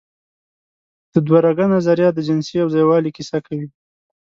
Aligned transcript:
د 1.13 1.15
دوهرګه 1.27 1.65
نظریه 1.73 2.09
د 2.13 2.19
جنسي 2.27 2.53
یوځای 2.61 2.83
والي 2.87 3.11
کیسه 3.17 3.37
کوي. 3.45 3.67